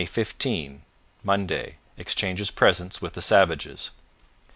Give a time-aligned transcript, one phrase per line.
[0.03, 0.81] 15
[1.23, 3.91] Monday Exchanges presents with the savages.